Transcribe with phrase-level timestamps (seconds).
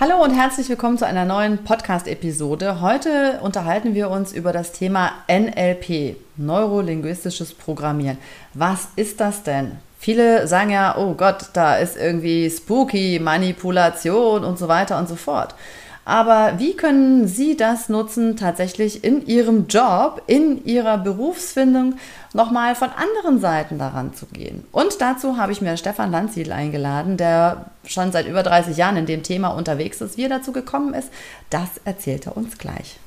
[0.00, 2.80] Hallo und herzlich willkommen zu einer neuen Podcast-Episode.
[2.80, 8.16] Heute unterhalten wir uns über das Thema NLP, neurolinguistisches Programmieren.
[8.54, 9.72] Was ist das denn?
[9.98, 15.16] Viele sagen ja, oh Gott, da ist irgendwie spooky, Manipulation und so weiter und so
[15.16, 15.54] fort.
[16.10, 21.94] Aber wie können Sie das nutzen, tatsächlich in Ihrem Job, in Ihrer Berufsfindung
[22.32, 24.64] nochmal von anderen Seiten daran zu gehen?
[24.72, 29.06] Und dazu habe ich mir Stefan Landsiedl eingeladen, der schon seit über 30 Jahren in
[29.06, 30.16] dem Thema unterwegs ist.
[30.16, 31.10] Wie er dazu gekommen ist,
[31.48, 32.98] das erzählt er uns gleich.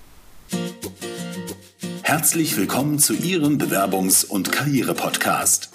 [2.04, 5.72] Herzlich willkommen zu Ihrem Bewerbungs- und Karriere-Podcast.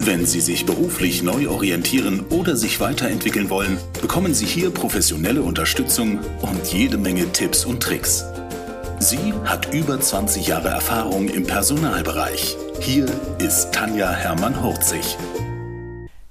[0.00, 6.20] Wenn Sie sich beruflich neu orientieren oder sich weiterentwickeln wollen, bekommen Sie hier professionelle Unterstützung
[6.40, 8.24] und jede Menge Tipps und Tricks.
[9.00, 12.56] Sie hat über 20 Jahre Erfahrung im Personalbereich.
[12.80, 13.06] Hier
[13.38, 15.16] ist Tanja Hermann-Hurzig.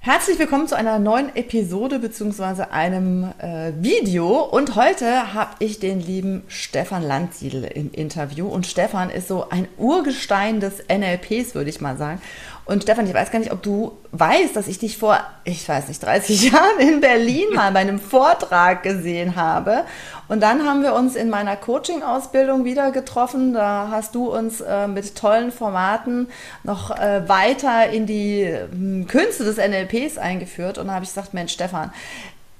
[0.00, 2.62] Herzlich willkommen zu einer neuen Episode bzw.
[2.70, 4.42] einem äh, Video.
[4.42, 8.48] Und heute habe ich den lieben Stefan Landsiedel im Interview.
[8.48, 12.22] Und Stefan ist so ein Urgestein des NLPs, würde ich mal sagen.
[12.68, 15.88] Und Stefan, ich weiß gar nicht, ob du weißt, dass ich dich vor, ich weiß
[15.88, 19.84] nicht, 30 Jahren in Berlin mal bei einem Vortrag gesehen habe.
[20.28, 23.54] Und dann haben wir uns in meiner Coaching-Ausbildung wieder getroffen.
[23.54, 26.28] Da hast du uns äh, mit tollen Formaten
[26.62, 30.76] noch äh, weiter in die äh, Künste des NLPs eingeführt.
[30.76, 31.90] Und da habe ich gesagt, Mensch, Stefan,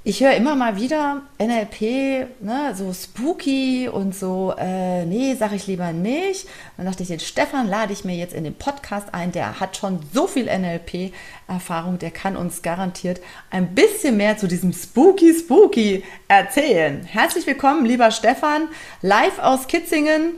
[0.08, 5.66] ich höre immer mal wieder NLP, ne, so spooky und so, äh, nee, sag ich
[5.66, 6.48] lieber nicht.
[6.78, 9.76] Dann dachte ich, den Stefan lade ich mir jetzt in den Podcast ein, der hat
[9.76, 13.20] schon so viel NLP-Erfahrung, der kann uns garantiert
[13.50, 17.04] ein bisschen mehr zu diesem spooky, spooky erzählen.
[17.04, 18.68] Herzlich willkommen, lieber Stefan,
[19.02, 20.36] live aus Kitzingen,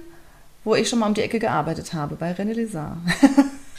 [0.64, 2.96] wo ich schon mal um die Ecke gearbeitet habe, bei René Lézard.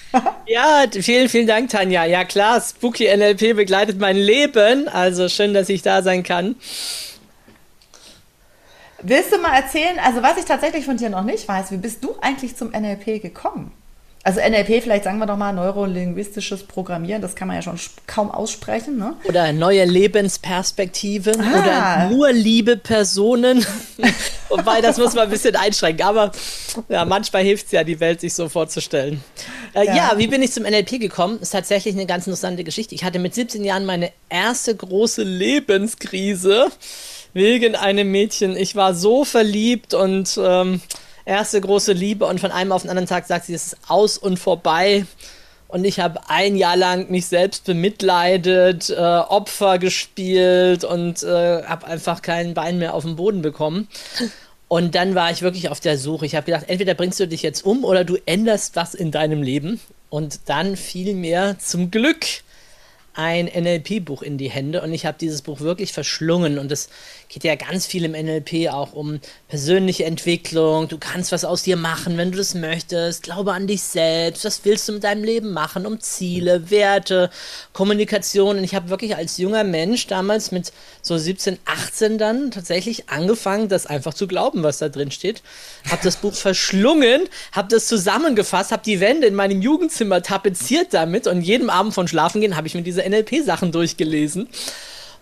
[0.45, 2.05] ja, vielen, vielen Dank, Tanja.
[2.05, 4.87] Ja, klar, Spooky NLP begleitet mein Leben.
[4.87, 6.55] Also schön, dass ich da sein kann.
[9.03, 12.03] Willst du mal erzählen, also was ich tatsächlich von dir noch nicht weiß, wie bist
[12.03, 13.71] du eigentlich zum NLP gekommen?
[14.23, 18.29] Also NLP, vielleicht sagen wir doch mal neurolinguistisches Programmieren, das kann man ja schon kaum
[18.29, 18.97] aussprechen.
[18.97, 19.15] Ne?
[19.23, 21.59] Oder neue Lebensperspektiven ah.
[21.59, 23.65] oder nur liebe Personen.
[24.49, 26.05] Wobei, das muss man ein bisschen einschränken.
[26.05, 26.31] Aber
[26.87, 29.23] ja, manchmal hilft es ja, die Welt sich so vorzustellen.
[29.73, 29.95] Äh, ja.
[29.95, 30.13] ja.
[30.17, 31.39] wie bin ich zum NLP gekommen?
[31.39, 32.93] Ist tatsächlich eine ganz interessante Geschichte.
[32.93, 36.67] Ich hatte mit 17 Jahren meine erste große Lebenskrise
[37.33, 38.55] wegen einem Mädchen.
[38.55, 40.39] Ich war so verliebt und...
[40.39, 40.79] Ähm,
[41.25, 44.17] erste große Liebe und von einem auf den anderen Tag sagt sie, es ist aus
[44.17, 45.05] und vorbei.
[45.67, 51.87] Und ich habe ein Jahr lang mich selbst bemitleidet, äh, Opfer gespielt und äh, habe
[51.87, 53.87] einfach kein Bein mehr auf den Boden bekommen.
[54.67, 56.25] Und dann war ich wirklich auf der Suche.
[56.25, 59.43] Ich habe gedacht, entweder bringst du dich jetzt um oder du änderst was in deinem
[59.43, 59.81] Leben.
[60.09, 62.25] Und dann fiel mir zum Glück
[63.13, 66.89] ein NLP-Buch in die Hände und ich habe dieses Buch wirklich verschlungen und es
[67.31, 70.90] geht ja ganz viel im NLP auch um persönliche Entwicklung.
[70.90, 73.24] Du kannst was aus dir machen, wenn du das möchtest.
[73.24, 74.44] Glaube an dich selbst.
[74.44, 75.86] Was willst du mit deinem Leben machen?
[75.86, 77.30] Um Ziele, Werte,
[77.72, 78.58] Kommunikation.
[78.58, 83.69] Und ich habe wirklich als junger Mensch damals mit so 17, 18 dann tatsächlich angefangen,
[83.69, 85.42] das einfach zu glauben, was da drin steht.
[85.90, 87.22] Habe das Buch verschlungen,
[87.53, 92.09] habe das zusammengefasst, habe die Wände in meinem Jugendzimmer tapeziert damit und jedem Abend von
[92.09, 94.50] Schlafen gehen habe ich mir diese NLP-Sachen durchgelesen.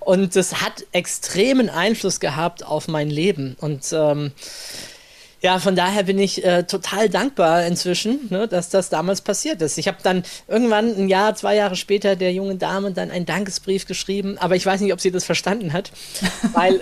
[0.09, 3.55] Und das hat extremen Einfluss gehabt auf mein Leben.
[3.61, 4.31] Und ähm,
[5.39, 9.77] ja, von daher bin ich äh, total dankbar inzwischen, ne, dass das damals passiert ist.
[9.77, 13.85] Ich habe dann irgendwann ein Jahr, zwei Jahre später der jungen Dame dann einen Dankesbrief
[13.85, 15.91] geschrieben, aber ich weiß nicht, ob sie das verstanden hat,
[16.53, 16.79] weil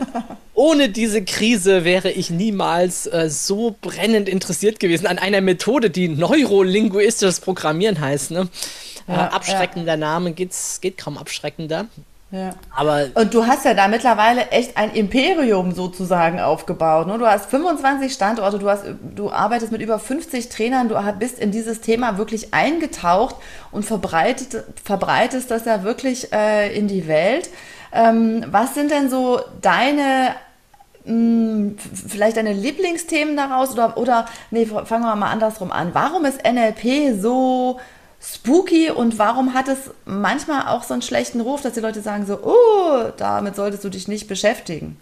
[0.54, 6.08] ohne diese Krise wäre ich niemals äh, so brennend interessiert gewesen an einer Methode, die
[6.08, 8.32] neurolinguistisches Programmieren heißt.
[8.32, 8.48] Ne?
[9.06, 9.98] Ja, äh, abschreckender ja.
[9.98, 11.88] Name geht's, geht kaum abschreckender.
[12.30, 12.56] Ja.
[12.76, 17.08] Aber und du hast ja da mittlerweile echt ein Imperium sozusagen aufgebaut.
[17.08, 17.18] Ne?
[17.18, 18.84] Du hast 25 Standorte, du, hast,
[19.16, 23.38] du arbeitest mit über 50 Trainern, du bist in dieses Thema wirklich eingetaucht
[23.72, 27.50] und verbreitet, verbreitest das ja wirklich äh, in die Welt.
[27.94, 30.36] Ähm, was sind denn so deine
[31.06, 31.78] mh, hm,
[32.10, 35.92] vielleicht deine Lieblingsthemen daraus oder, oder nee, fangen wir mal andersrum an.
[35.94, 37.80] Warum ist NLP so
[38.22, 42.26] spooky und warum hat es manchmal auch so einen schlechten Ruf, dass die Leute sagen
[42.26, 44.98] so, oh, damit solltest du dich nicht beschäftigen?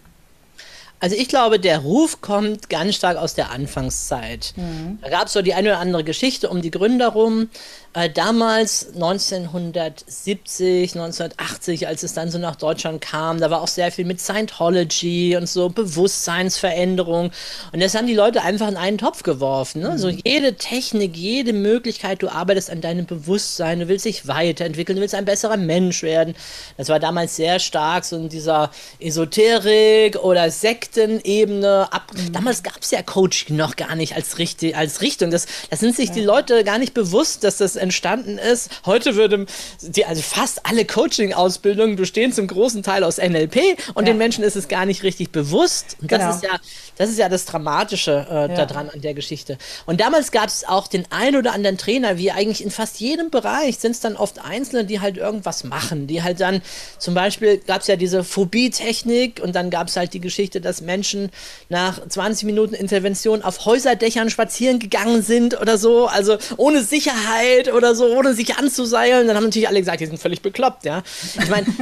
[0.98, 4.54] Also ich glaube, der Ruf kommt ganz stark aus der Anfangszeit.
[4.56, 4.98] Mhm.
[5.02, 7.50] Da gab es so die eine oder andere Geschichte um die Gründer rum.
[7.96, 13.90] Äh, damals 1970, 1980, als es dann so nach Deutschland kam, da war auch sehr
[13.90, 17.30] viel mit Scientology und so Bewusstseinsveränderung.
[17.72, 19.80] Und das haben die Leute einfach in einen Topf geworfen.
[19.80, 19.92] Ne?
[19.92, 19.98] Mhm.
[19.98, 25.00] So jede Technik, jede Möglichkeit, du arbeitest an deinem Bewusstsein, du willst dich weiterentwickeln, du
[25.00, 26.34] willst ein besserer Mensch werden.
[26.76, 31.88] Das war damals sehr stark so in dieser Esoterik oder Sektenebene.
[31.90, 32.34] Ab mhm.
[32.34, 35.30] Damals gab es ja Coaching noch gar nicht als, richtig, als Richtung.
[35.30, 36.16] Das, das sind sich ja.
[36.16, 38.70] die Leute gar nicht bewusst, dass das entstanden ist.
[38.84, 39.46] Heute würde
[39.80, 43.56] die, also fast alle Coaching-Ausbildungen bestehen zum großen Teil aus NLP
[43.94, 44.12] und ja.
[44.12, 45.96] den Menschen ist es gar nicht richtig bewusst.
[46.00, 46.34] Und das genau.
[46.34, 46.60] ist ja,
[46.96, 48.66] das ist ja das Dramatische äh, ja.
[48.66, 49.56] daran an der Geschichte.
[49.86, 53.30] Und damals gab es auch den ein oder anderen Trainer, wie eigentlich in fast jedem
[53.30, 56.62] Bereich sind es dann oft Einzelne, die halt irgendwas machen, die halt dann
[56.98, 60.80] zum Beispiel gab es ja diese Phobie-Technik und dann gab es halt die Geschichte, dass
[60.80, 61.30] Menschen
[61.68, 67.94] nach 20 Minuten Intervention auf Häuserdächern spazieren gegangen sind oder so, also ohne Sicherheit oder
[67.94, 69.26] so, ohne sich anzuseilen.
[69.26, 71.02] Dann haben natürlich alle gesagt, die sind völlig bekloppt, ja.
[71.40, 71.66] Ich meine,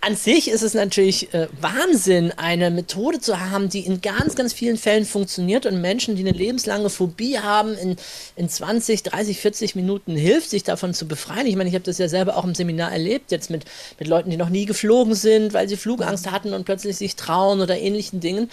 [0.00, 4.52] an sich ist es natürlich äh, Wahnsinn, eine Methode zu haben, die in ganz, ganz
[4.52, 7.96] vielen Fällen funktioniert und Menschen, die eine lebenslange Phobie haben, in,
[8.36, 11.46] in 20, 30, 40 Minuten hilft, sich davon zu befreien.
[11.46, 13.64] Ich meine, ich habe das ja selber auch im Seminar erlebt, jetzt mit,
[13.98, 17.60] mit Leuten, die noch nie geflogen sind, weil sie Flugangst hatten und plötzlich sich trauen
[17.60, 18.50] oder ähnlichen Dingen.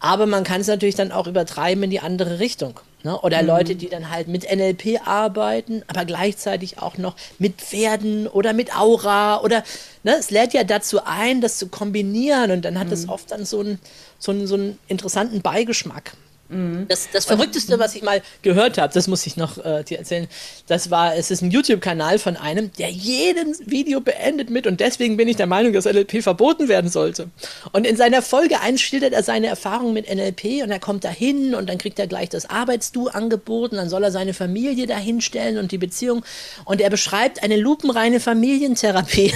[0.00, 2.80] Aber man kann es natürlich dann auch übertreiben in die andere Richtung.
[3.02, 3.18] Ne?
[3.20, 3.48] Oder mhm.
[3.48, 8.76] Leute, die dann halt mit NLP arbeiten, aber gleichzeitig auch noch mit Pferden oder mit
[8.76, 9.62] Aura oder
[10.02, 13.12] ne, es lädt ja dazu ein, das zu kombinieren und dann hat es mhm.
[13.12, 13.78] oft dann so einen,
[14.18, 16.12] so, einen, so einen interessanten Beigeschmack.
[16.50, 16.86] Mhm.
[16.88, 20.26] Das, das Verrückteste, was ich mal gehört habe, das muss ich noch äh, dir erzählen,
[20.66, 25.16] das war, es ist ein YouTube-Kanal von einem, der jedes Video beendet mit und deswegen
[25.16, 27.28] bin ich der Meinung, dass NLP verboten werden sollte.
[27.72, 31.54] Und in seiner Folge 1 schildert er seine Erfahrungen mit NLP und er kommt dahin
[31.54, 35.70] und dann kriegt er gleich das Arbeitsdu angeboten, dann soll er seine Familie dahinstellen und
[35.70, 36.24] die Beziehung
[36.64, 39.32] und er beschreibt eine lupenreine Familientherapie.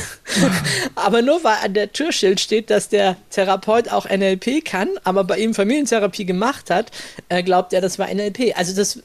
[0.96, 5.38] aber nur weil an der Türschild steht, dass der Therapeut auch NLP kann, aber bei
[5.38, 6.90] ihm Familientherapie gemacht hat,
[7.29, 8.56] äh, glaubt er, das war NLP.
[8.56, 9.03] Also das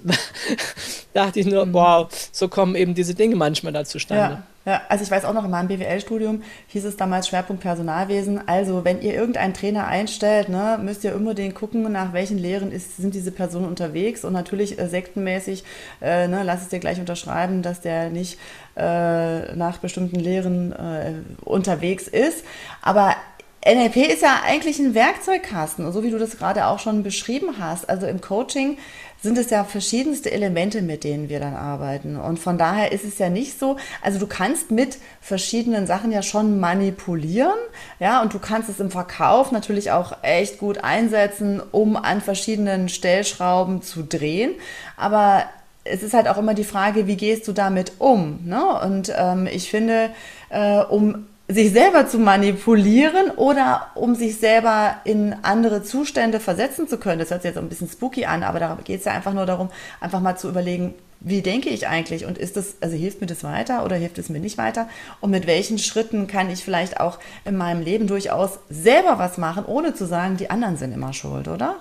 [1.14, 1.74] dachte ich nur, mhm.
[1.74, 4.24] wow, so kommen eben diese Dinge manchmal da zustande.
[4.36, 4.44] Ja.
[4.66, 8.48] Ja, also ich weiß auch noch, in meinem BWL-Studium hieß es damals Schwerpunkt Personalwesen.
[8.48, 12.98] Also wenn ihr irgendeinen Trainer einstellt, ne, müsst ihr unbedingt gucken, nach welchen Lehren ist,
[12.98, 14.24] sind diese Personen unterwegs.
[14.24, 15.64] Und natürlich äh, sektenmäßig,
[16.02, 18.38] äh, ne, lass es dir gleich unterschreiben, dass der nicht
[18.76, 21.14] äh, nach bestimmten Lehren äh,
[21.44, 22.44] unterwegs ist.
[22.84, 23.16] Aber
[23.66, 27.90] NLP ist ja eigentlich ein Werkzeugkasten, so wie du das gerade auch schon beschrieben hast.
[27.90, 28.78] Also im Coaching
[29.22, 32.16] sind es ja verschiedenste Elemente, mit denen wir dann arbeiten.
[32.16, 36.22] Und von daher ist es ja nicht so, also du kannst mit verschiedenen Sachen ja
[36.22, 37.58] schon manipulieren,
[38.00, 42.88] ja, und du kannst es im Verkauf natürlich auch echt gut einsetzen, um an verschiedenen
[42.88, 44.54] Stellschrauben zu drehen.
[44.96, 45.44] Aber
[45.84, 48.40] es ist halt auch immer die Frage, wie gehst du damit um?
[48.46, 48.64] Ne?
[48.82, 50.12] Und ähm, ich finde,
[50.50, 56.98] äh, um sich selber zu manipulieren oder um sich selber in andere Zustände versetzen zu
[56.98, 57.18] können.
[57.18, 59.48] Das hört sich jetzt ein bisschen spooky an, aber da geht es ja einfach nur
[59.48, 59.70] darum,
[60.00, 63.44] einfach mal zu überlegen, wie denke ich eigentlich und ist das, also hilft mir das
[63.44, 64.88] weiter oder hilft es mir nicht weiter?
[65.22, 69.66] Und mit welchen Schritten kann ich vielleicht auch in meinem Leben durchaus selber was machen,
[69.66, 71.78] ohne zu sagen, die anderen sind immer schuld, oder?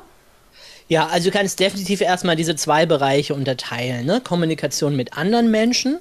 [0.89, 4.07] Ja, also du kannst definitiv erstmal diese zwei Bereiche unterteilen.
[4.07, 4.23] Ne?
[4.23, 5.99] Kommunikation mit anderen Menschen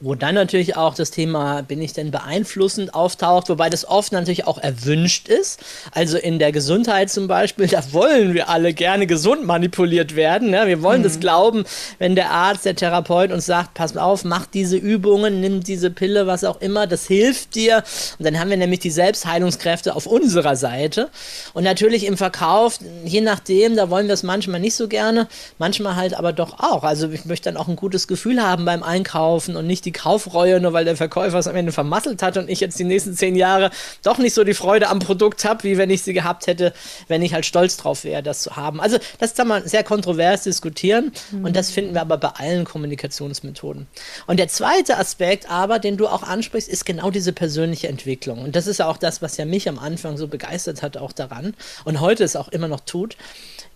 [0.00, 4.46] wo dann natürlich auch das Thema, bin ich denn beeinflussend, auftaucht, wobei das oft natürlich
[4.46, 5.60] auch erwünscht ist.
[5.92, 10.50] Also in der Gesundheit zum Beispiel, da wollen wir alle gerne gesund manipuliert werden.
[10.50, 10.66] Ne?
[10.66, 11.04] Wir wollen mhm.
[11.04, 11.64] das glauben,
[11.98, 16.26] wenn der Arzt, der Therapeut uns sagt, pass auf, mach diese Übungen, nimm diese Pille,
[16.26, 17.84] was auch immer, das hilft dir.
[18.18, 21.10] Und dann haben wir nämlich die Selbstheilungskräfte auf unserer Seite.
[21.52, 25.96] Und natürlich im Verkauf, je nachdem, da wollen wir es manchmal nicht so gerne, manchmal
[25.96, 26.84] halt aber doch auch.
[26.84, 29.98] Also ich möchte dann auch ein gutes Gefühl haben beim Einkaufen und nicht die die
[29.98, 33.14] Kaufreue, nur weil der Verkäufer es am Ende vermasselt hat und ich jetzt die nächsten
[33.16, 33.70] zehn Jahre
[34.04, 36.72] doch nicht so die Freude am Produkt habe, wie wenn ich sie gehabt hätte,
[37.08, 38.80] wenn ich halt stolz drauf wäre, das zu haben.
[38.80, 41.46] Also das kann man sehr kontrovers diskutieren mhm.
[41.46, 43.88] und das finden wir aber bei allen Kommunikationsmethoden.
[44.28, 48.44] Und der zweite Aspekt aber, den du auch ansprichst, ist genau diese persönliche Entwicklung.
[48.44, 51.12] Und das ist ja auch das, was ja mich am Anfang so begeistert hat, auch
[51.12, 51.54] daran
[51.84, 53.16] und heute es auch immer noch tut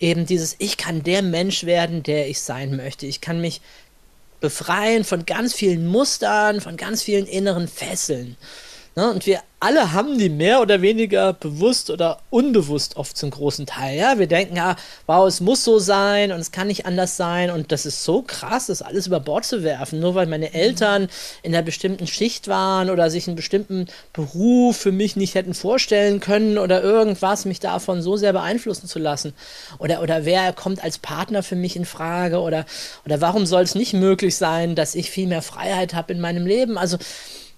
[0.00, 3.06] eben dieses, ich kann der Mensch werden, der ich sein möchte.
[3.06, 3.60] Ich kann mich
[4.44, 8.36] befreien von ganz vielen Mustern, von ganz vielen inneren Fesseln.
[8.96, 9.10] Ne?
[9.10, 13.98] Und wir alle haben die mehr oder weniger bewusst oder unbewusst oft zum großen Teil.
[13.98, 17.50] Ja, wir denken ja, wow, es muss so sein und es kann nicht anders sein
[17.50, 21.08] und das ist so krass, das alles über Bord zu werfen, nur weil meine Eltern
[21.42, 26.20] in einer bestimmten Schicht waren oder sich einen bestimmten Beruf für mich nicht hätten vorstellen
[26.20, 29.32] können oder irgendwas mich davon so sehr beeinflussen zu lassen
[29.78, 32.66] oder oder wer kommt als Partner für mich in Frage oder
[33.06, 36.46] oder warum soll es nicht möglich sein, dass ich viel mehr Freiheit habe in meinem
[36.46, 36.76] Leben?
[36.76, 36.98] Also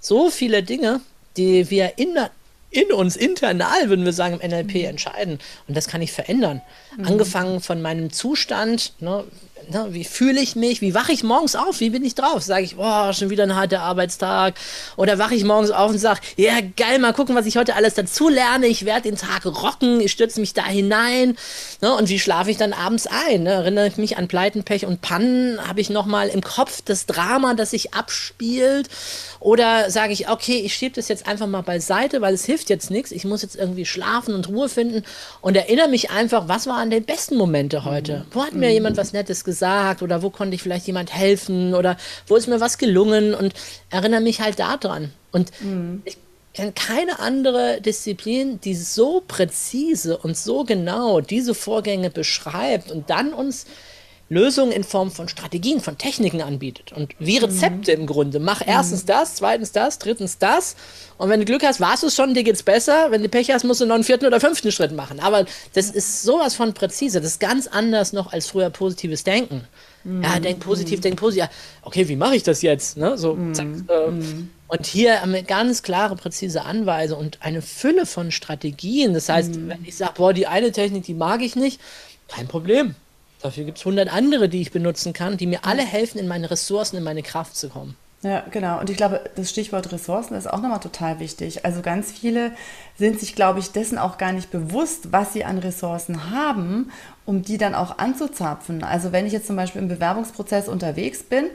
[0.00, 1.00] so viele Dinge,
[1.36, 2.16] die wir in,
[2.70, 4.84] in uns internal, würden wir sagen, im NLP mhm.
[4.84, 5.38] entscheiden.
[5.68, 6.62] Und das kann ich verändern.
[6.96, 7.06] Mhm.
[7.06, 9.24] Angefangen von meinem Zustand, ne,
[9.70, 12.42] ne, wie fühle ich mich, wie wache ich morgens auf, wie bin ich drauf?
[12.42, 14.54] Sage ich, oh, schon wieder ein harter Arbeitstag.
[14.96, 17.94] Oder wache ich morgens auf und sage, ja, geil, mal gucken, was ich heute alles
[17.94, 18.66] dazu lerne.
[18.66, 21.36] Ich werde den Tag rocken, ich stürze mich da hinein.
[21.80, 23.44] Ne, und wie schlafe ich dann abends ein?
[23.44, 23.50] Ne?
[23.50, 25.58] Erinnere ich mich an Pleiten, Pech und Pannen?
[25.66, 28.88] Habe ich nochmal im Kopf das Drama, das sich abspielt?
[29.40, 32.90] Oder sage ich, okay, ich schiebe das jetzt einfach mal beiseite, weil es hilft jetzt
[32.90, 33.10] nichts.
[33.10, 35.04] Ich muss jetzt irgendwie schlafen und Ruhe finden
[35.40, 38.26] und erinnere mich einfach, was waren den besten Momente heute?
[38.32, 41.96] Wo hat mir jemand was Nettes gesagt oder wo konnte ich vielleicht jemand helfen oder
[42.26, 43.54] wo ist mir was gelungen und
[43.88, 45.12] erinnere mich halt daran.
[45.32, 46.02] Und mhm.
[46.04, 46.18] ich
[46.52, 53.32] kenne keine andere Disziplin, die so präzise und so genau diese Vorgänge beschreibt und dann
[53.32, 53.66] uns
[54.28, 56.92] Lösungen in Form von Strategien, von Techniken anbietet.
[56.92, 58.00] Und wie Rezepte mhm.
[58.00, 58.40] im Grunde.
[58.40, 58.72] Mach mhm.
[58.72, 59.08] erstens mhm.
[59.08, 60.74] das, zweitens das, drittens das.
[61.16, 63.10] Und wenn du Glück hast, warst du es schon, dir geht's besser.
[63.10, 65.20] Wenn du Pech hast, musst du noch einen vierten oder fünften Schritt machen.
[65.20, 67.20] Aber das ist sowas von präzise.
[67.20, 69.62] Das ist ganz anders noch als früher positives Denken.
[70.02, 70.22] Mhm.
[70.24, 71.02] Ja, denk positiv, mhm.
[71.02, 71.44] denk positiv.
[71.44, 71.50] Ja,
[71.82, 72.96] okay, wie mache ich das jetzt?
[72.96, 73.16] Ne?
[73.16, 73.54] So, mhm.
[73.54, 74.12] zack, äh,
[74.68, 79.14] und hier eine ganz klare, präzise Anweisung und eine Fülle von Strategien.
[79.14, 81.80] Das heißt, wenn ich sage, boah, die eine Technik, die mag ich nicht,
[82.26, 82.96] kein Problem
[83.42, 86.50] Dafür gibt es 100 andere, die ich benutzen kann, die mir alle helfen, in meine
[86.50, 87.96] Ressourcen, in meine Kraft zu kommen.
[88.22, 88.80] Ja, genau.
[88.80, 91.64] Und ich glaube, das Stichwort Ressourcen ist auch nochmal total wichtig.
[91.64, 92.52] Also ganz viele
[92.96, 96.90] sind sich, glaube ich, dessen auch gar nicht bewusst, was sie an Ressourcen haben,
[97.26, 98.82] um die dann auch anzuzapfen.
[98.82, 101.46] Also wenn ich jetzt zum Beispiel im Bewerbungsprozess unterwegs bin,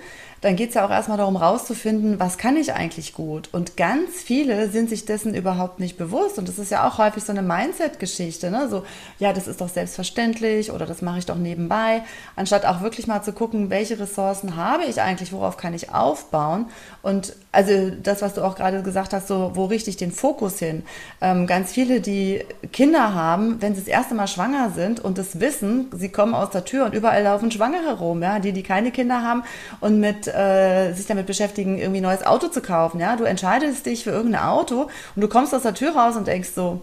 [0.41, 3.49] dann geht es ja auch erstmal darum, rauszufinden, was kann ich eigentlich gut.
[3.51, 6.39] Und ganz viele sind sich dessen überhaupt nicht bewusst.
[6.39, 8.49] Und das ist ja auch häufig so eine Mindset-Geschichte.
[8.49, 8.67] Ne?
[8.67, 8.83] So,
[9.19, 12.01] ja, das ist doch selbstverständlich oder das mache ich doch nebenbei.
[12.35, 16.65] Anstatt auch wirklich mal zu gucken, welche Ressourcen habe ich eigentlich, worauf kann ich aufbauen.
[17.03, 20.57] Und also das, was du auch gerade gesagt hast, so, wo richte ich den Fokus
[20.57, 20.81] hin?
[21.21, 25.39] Ähm, ganz viele, die Kinder haben, wenn sie das erste Mal schwanger sind und das
[25.39, 25.60] wissen,
[25.93, 29.21] sie kommen aus der Tür und überall laufen Schwangere herum, ja, die, die keine Kinder
[29.21, 29.43] haben
[29.79, 32.99] und mit äh, sich damit beschäftigen, irgendwie ein neues Auto zu kaufen.
[32.99, 33.15] Ja?
[33.15, 36.49] Du entscheidest dich für irgendein Auto und du kommst aus der Tür raus und denkst
[36.55, 36.81] so,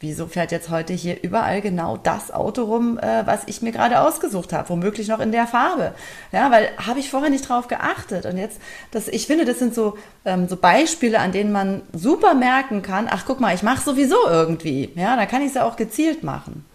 [0.00, 4.00] wieso fährt jetzt heute hier überall genau das Auto rum, äh, was ich mir gerade
[4.00, 5.94] ausgesucht habe, womöglich noch in der Farbe.
[6.32, 8.26] Ja, weil habe ich vorher nicht drauf geachtet.
[8.26, 12.34] Und jetzt, das, ich finde, das sind so, ähm, so Beispiele, an denen man super
[12.34, 14.92] merken kann, ach guck mal, ich mache sowieso irgendwie.
[14.96, 16.65] Ja, da kann ich es ja auch gezielt machen.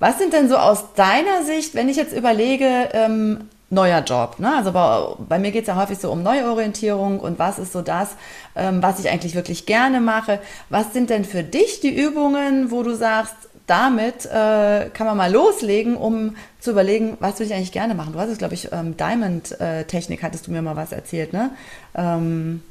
[0.00, 4.38] Was sind denn so aus deiner Sicht, wenn ich jetzt überlege, ähm, neuer Job.
[4.38, 4.52] Ne?
[4.56, 7.82] Also bei, bei mir geht es ja häufig so um Neuorientierung und was ist so
[7.82, 8.16] das,
[8.56, 10.40] ähm, was ich eigentlich wirklich gerne mache.
[10.68, 15.32] Was sind denn für dich die Übungen, wo du sagst, damit äh, kann man mal
[15.32, 18.12] loslegen, um zu überlegen, was will ich eigentlich gerne machen.
[18.12, 21.50] Du hast es, glaube ich, ähm, Diamond-Technik, hattest du mir mal was erzählt, ne?
[21.94, 22.62] Ähm,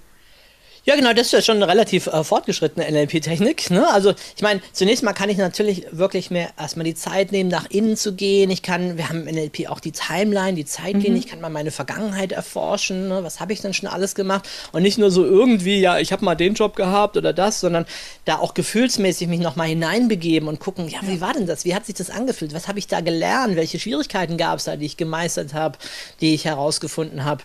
[0.90, 3.70] ja, genau, das ist ja schon eine relativ äh, fortgeschrittene NLP-Technik.
[3.70, 3.88] Ne?
[3.94, 7.70] Also, ich meine, zunächst mal kann ich natürlich wirklich mehr erstmal die Zeit nehmen, nach
[7.70, 8.50] innen zu gehen.
[8.50, 11.12] Ich kann, wir haben im NLP auch die Timeline, die Zeitlinie.
[11.12, 11.18] Mhm.
[11.18, 13.08] Ich kann mal meine Vergangenheit erforschen.
[13.08, 13.24] Ne?
[13.24, 14.50] Was habe ich denn schon alles gemacht?
[14.72, 17.86] Und nicht nur so irgendwie, ja, ich habe mal den Job gehabt oder das, sondern
[18.26, 21.66] da auch gefühlsmäßig mich nochmal hineinbegeben und gucken, ja, wie war denn das?
[21.66, 22.56] Wie hat sich das angefühlt?
[22.56, 23.56] Was habe ich da gelernt?
[23.56, 25.78] Welche Schwierigkeiten gab es da, die ich gemeistert habe,
[26.20, 27.44] die ich herausgefunden habe?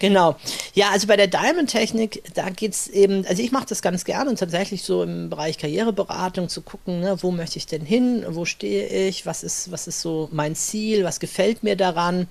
[0.00, 0.36] Genau.
[0.74, 4.30] Ja, also bei der Diamond-Technik, da geht es eben, also ich mache das ganz gerne
[4.30, 8.46] und tatsächlich so im Bereich Karriereberatung zu gucken, ne, wo möchte ich denn hin, wo
[8.46, 12.28] stehe ich, was ist, was ist so mein Ziel, was gefällt mir daran.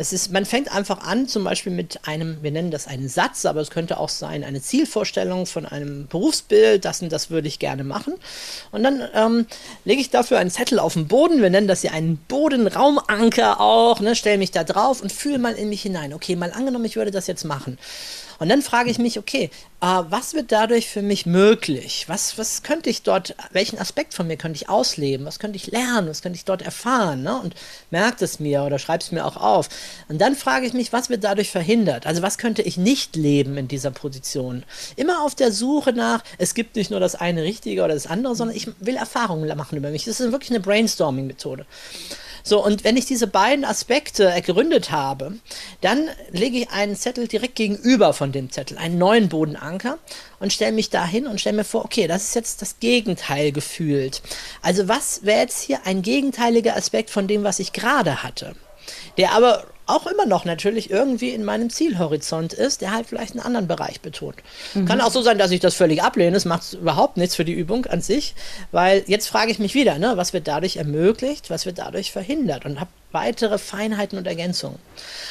[0.00, 3.44] Es ist, man fängt einfach an, zum Beispiel mit einem, wir nennen das einen Satz,
[3.46, 7.58] aber es könnte auch sein, eine Zielvorstellung von einem Berufsbild, das und das würde ich
[7.58, 8.14] gerne machen.
[8.70, 9.46] Und dann ähm,
[9.84, 13.98] lege ich dafür einen Zettel auf den Boden, wir nennen das ja einen Bodenraumanker auch,
[13.98, 16.14] ne, stelle mich da drauf und fühle mal in mich hinein.
[16.14, 17.78] Okay, mal angenommen, ich würde würde das jetzt machen?
[18.38, 19.50] Und dann frage ich mich, okay,
[19.80, 22.04] äh, was wird dadurch für mich möglich?
[22.06, 25.26] Was, was könnte ich dort, welchen Aspekt von mir könnte ich ausleben?
[25.26, 26.08] Was könnte ich lernen?
[26.08, 27.22] Was könnte ich dort erfahren?
[27.22, 27.36] Ne?
[27.40, 27.54] Und
[27.90, 29.68] merkt es mir oder schreibt es mir auch auf.
[30.08, 32.06] Und dann frage ich mich, was wird dadurch verhindert?
[32.06, 34.62] Also was könnte ich nicht leben in dieser Position?
[34.94, 38.36] Immer auf der Suche nach, es gibt nicht nur das eine Richtige oder das andere,
[38.36, 40.04] sondern ich will Erfahrungen machen über mich.
[40.04, 41.66] Das ist wirklich eine Brainstorming-Methode.
[42.48, 45.34] So, und wenn ich diese beiden Aspekte ergründet habe,
[45.82, 49.98] dann lege ich einen Zettel direkt gegenüber von dem Zettel, einen neuen Bodenanker
[50.40, 53.52] und stelle mich da hin und stelle mir vor, okay, das ist jetzt das Gegenteil
[53.52, 54.22] gefühlt.
[54.62, 58.54] Also was wäre jetzt hier ein gegenteiliger Aspekt von dem, was ich gerade hatte?
[59.18, 63.40] Der aber auch immer noch natürlich irgendwie in meinem Zielhorizont ist, der halt vielleicht einen
[63.40, 64.36] anderen Bereich betont.
[64.74, 64.86] Mhm.
[64.86, 66.36] Kann auch so sein, dass ich das völlig ablehne.
[66.36, 68.34] Es macht überhaupt nichts für die Übung an sich,
[68.70, 72.64] weil jetzt frage ich mich wieder, ne, was wird dadurch ermöglicht, was wird dadurch verhindert
[72.64, 74.78] und habe weitere Feinheiten und Ergänzungen.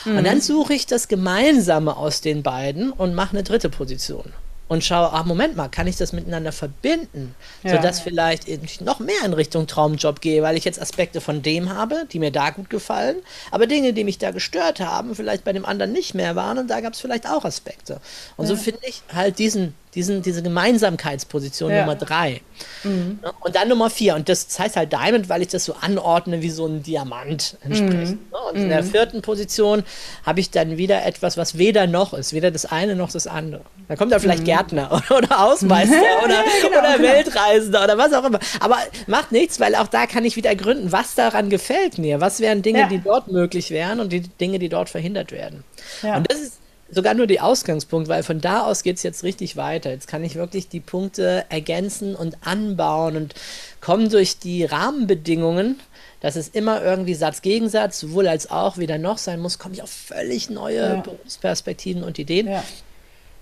[0.06, 0.18] Mhm.
[0.18, 4.34] Und dann suche ich das Gemeinsame aus den beiden und mache eine dritte Position
[4.68, 7.76] und schaue, ach Moment mal, kann ich das miteinander verbinden, ja.
[7.76, 11.74] sodass vielleicht ich noch mehr in Richtung Traumjob gehe, weil ich jetzt Aspekte von dem
[11.74, 13.18] habe, die mir da gut gefallen,
[13.52, 16.68] aber Dinge, die mich da gestört haben, vielleicht bei dem anderen nicht mehr waren und
[16.68, 18.00] da gab es vielleicht auch Aspekte.
[18.36, 18.56] Und ja.
[18.56, 21.82] so finde ich halt diesen diesen, diese Gemeinsamkeitsposition ja.
[21.82, 22.42] Nummer drei.
[22.84, 23.20] Mhm.
[23.42, 24.16] Und dann Nummer vier.
[24.16, 28.22] Und das, heißt halt Diamond, weil ich das so anordne wie so ein Diamant entsprechend.
[28.22, 28.38] Mhm.
[28.50, 28.92] Und in der mhm.
[28.92, 29.84] vierten Position
[30.24, 33.62] habe ich dann wieder etwas, was weder noch ist, weder das eine noch das andere.
[33.88, 34.46] Da kommt da vielleicht mhm.
[34.46, 37.10] Gärtner oder Hausmeister oder, genau, oder genau.
[37.10, 38.40] Weltreisender oder was auch immer.
[38.60, 38.78] Aber
[39.08, 42.22] macht nichts, weil auch da kann ich wieder gründen, was daran gefällt mir.
[42.22, 42.88] Was wären Dinge, ja.
[42.88, 45.64] die dort möglich wären und die Dinge, die dort verhindert werden.
[46.04, 46.18] Ja.
[46.18, 46.60] Und das ist
[46.90, 49.90] sogar nur die Ausgangspunkt, weil von da aus geht es jetzt richtig weiter.
[49.90, 53.36] Jetzt kann ich wirklich die Punkte ergänzen und anbauen und
[53.82, 55.80] kommen durch die Rahmenbedingungen,
[56.22, 59.90] dass es immer irgendwie Satz-Gegensatz, sowohl als auch wieder noch sein muss, komme ich auf
[59.90, 60.96] völlig neue ja.
[61.02, 62.48] Berufsperspektiven und Ideen.
[62.48, 62.64] Ja.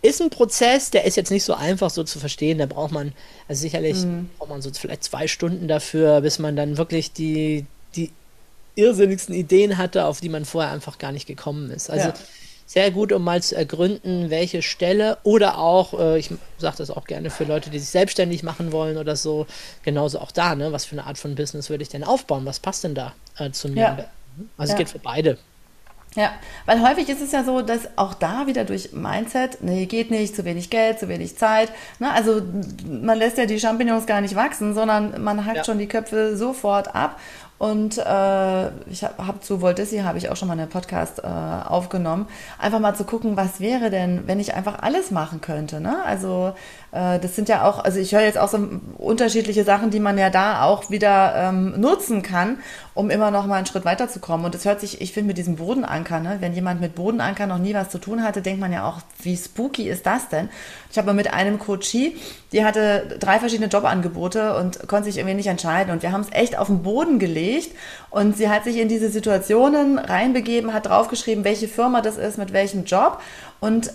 [0.01, 2.57] Ist ein Prozess, der ist jetzt nicht so einfach so zu verstehen.
[2.57, 3.13] Da braucht man,
[3.47, 4.29] also sicherlich mhm.
[4.37, 8.11] braucht man so vielleicht zwei Stunden dafür, bis man dann wirklich die, die
[8.75, 11.89] irrsinnigsten Ideen hatte, auf die man vorher einfach gar nicht gekommen ist.
[11.89, 12.13] Also ja
[12.65, 17.05] sehr gut, um mal zu ergründen, welche Stelle oder auch, äh, ich sage das auch
[17.05, 19.45] gerne für Leute, die sich selbstständig machen wollen oder so,
[19.83, 20.71] genauso auch da, ne?
[20.71, 22.45] Was für eine Art von Business würde ich denn aufbauen?
[22.45, 23.81] Was passt denn da äh, zu mir?
[23.81, 24.05] Ja.
[24.57, 24.73] Also ja.
[24.73, 25.37] es geht für beide.
[26.15, 26.33] Ja,
[26.65, 30.33] weil häufig ist es ja so, dass auch da wieder durch Mindset, nee, geht nicht,
[30.33, 31.69] zu wenig Geld, zu wenig Zeit.
[31.99, 32.09] Ne?
[32.09, 32.41] Also
[32.87, 35.63] man lässt ja die Champignons gar nicht wachsen, sondern man hackt ja.
[35.65, 37.19] schon die Köpfe sofort ab.
[37.57, 41.19] Und äh, ich habe hab zu Walt Disney habe ich auch schon mal einen Podcast
[41.19, 42.27] äh, aufgenommen,
[42.59, 45.79] einfach mal zu gucken, was wäre denn, wenn ich einfach alles machen könnte.
[45.79, 46.03] Ne?
[46.03, 46.53] Also
[46.91, 48.59] äh, das sind ja auch, also ich höre jetzt auch so
[48.97, 52.57] unterschiedliche Sachen, die man ja da auch wieder ähm, nutzen kann,
[52.93, 54.45] um immer noch mal einen Schritt weiterzukommen.
[54.45, 56.37] Und das hört sich, ich finde mit diesem Bodenanker, ne?
[56.41, 59.37] wenn jemand mit Bodenanker noch nie was zu tun hatte, denkt man ja auch, wie
[59.37, 60.49] spooky ist das denn?
[60.91, 62.17] Ich habe mit einem Coachie,
[62.51, 65.91] die hatte drei verschiedene Jobangebote und konnte sich irgendwie nicht entscheiden.
[65.91, 67.44] Und wir haben es echt auf den Boden gelegt.
[68.09, 72.53] Und sie hat sich in diese Situationen reinbegeben, hat draufgeschrieben, welche Firma das ist, mit
[72.53, 73.21] welchem Job.
[73.59, 73.91] Und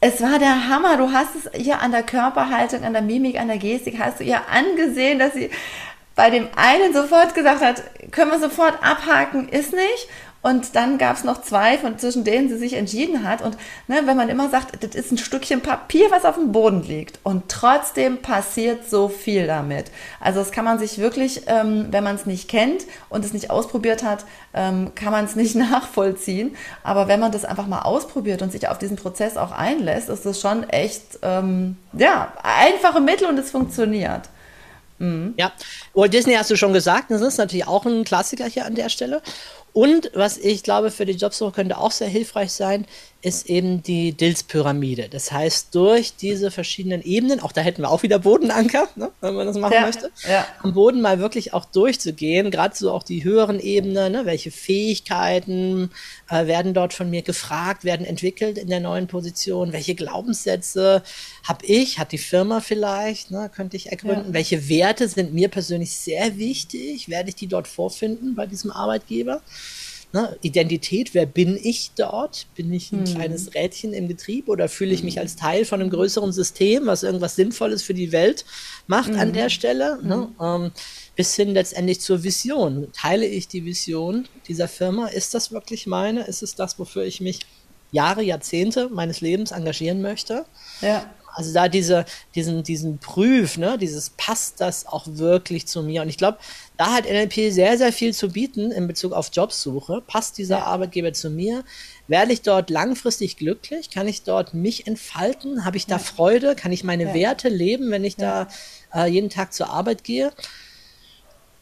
[0.00, 0.96] es war der Hammer.
[0.96, 4.24] Du hast es ihr an der Körperhaltung, an der Mimik, an der Gestik, hast du
[4.24, 5.50] ihr angesehen, dass sie
[6.14, 7.82] bei dem einen sofort gesagt hat,
[8.12, 10.08] können wir sofort abhaken, ist nicht.
[10.44, 13.40] Und dann gab es noch zwei, von zwischen denen sie sich entschieden hat.
[13.40, 13.56] Und
[13.88, 17.18] ne, wenn man immer sagt, das ist ein Stückchen Papier, was auf dem Boden liegt.
[17.22, 19.86] Und trotzdem passiert so viel damit.
[20.20, 23.48] Also das kann man sich wirklich, ähm, wenn man es nicht kennt und es nicht
[23.50, 26.54] ausprobiert hat, ähm, kann man es nicht nachvollziehen.
[26.82, 30.26] Aber wenn man das einfach mal ausprobiert und sich auf diesen Prozess auch einlässt, ist
[30.26, 34.28] das schon echt, ähm, ja, einfache Mittel und es funktioniert.
[34.98, 35.32] Mhm.
[35.38, 35.52] Ja,
[35.94, 38.90] Walt Disney hast du schon gesagt, das ist natürlich auch ein Klassiker hier an der
[38.90, 39.22] Stelle.
[39.74, 42.86] Und was ich glaube, für die Jobsuche könnte auch sehr hilfreich sein,
[43.24, 45.08] ist eben die Dills-Pyramide.
[45.08, 49.34] Das heißt, durch diese verschiedenen Ebenen, auch da hätten wir auch wieder Bodenanker, ne, wenn
[49.34, 50.46] man das machen ja, möchte, ja.
[50.62, 55.90] am Boden mal wirklich auch durchzugehen, gerade so auch die höheren Ebenen, ne, welche Fähigkeiten
[56.28, 61.02] äh, werden dort von mir gefragt, werden entwickelt in der neuen Position, welche Glaubenssätze
[61.44, 64.34] habe ich, hat die Firma vielleicht, ne, könnte ich ergründen, ja.
[64.34, 69.40] welche Werte sind mir persönlich sehr wichtig, werde ich die dort vorfinden bei diesem Arbeitgeber.
[70.14, 70.38] Ne?
[70.42, 72.46] Identität, wer bin ich dort?
[72.54, 73.14] Bin ich ein hm.
[73.16, 75.22] kleines Rädchen im Getrieb oder fühle ich mich hm.
[75.22, 78.44] als Teil von einem größeren System, was irgendwas Sinnvolles für die Welt
[78.86, 79.18] macht hm.
[79.18, 79.98] an der Stelle?
[80.04, 80.28] Ne?
[80.38, 80.66] Hm.
[80.66, 80.70] Ähm,
[81.16, 82.92] bis hin letztendlich zur Vision.
[82.92, 85.08] Teile ich die Vision dieser Firma?
[85.08, 86.22] Ist das wirklich meine?
[86.28, 87.40] Ist es das, wofür ich mich
[87.90, 90.44] Jahre, Jahrzehnte meines Lebens engagieren möchte?
[90.80, 91.12] Ja.
[91.34, 96.02] Also da diese, diesen, diesen Prüf, ne, dieses passt das auch wirklich zu mir?
[96.02, 96.38] Und ich glaube,
[96.76, 100.02] da hat NLP sehr, sehr viel zu bieten in Bezug auf Jobsuche.
[100.06, 100.64] Passt dieser ja.
[100.64, 101.64] Arbeitgeber zu mir?
[102.08, 103.90] Werde ich dort langfristig glücklich?
[103.90, 105.64] Kann ich dort mich entfalten?
[105.64, 105.98] Habe ich da ja.
[105.98, 106.54] Freude?
[106.54, 107.14] Kann ich meine ja.
[107.14, 108.48] Werte leben, wenn ich da
[108.94, 110.32] äh, jeden Tag zur Arbeit gehe?